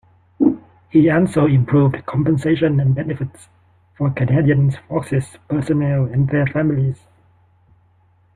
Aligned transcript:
He 0.89 1.11
also 1.11 1.45
improved 1.45 2.07
compensation 2.07 2.79
and 2.79 2.95
benefits 2.95 3.47
for 3.95 4.09
Canadian 4.09 4.71
Forces 4.71 5.37
personnel 5.47 6.05
and 6.05 6.27
their 6.27 6.47
families. 6.47 7.05